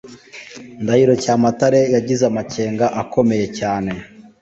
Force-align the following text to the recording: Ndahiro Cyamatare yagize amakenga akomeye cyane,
Ndahiro 0.83 1.13
Cyamatare 1.23 1.81
yagize 1.95 2.23
amakenga 2.31 2.85
akomeye 3.01 3.45
cyane, 3.59 3.91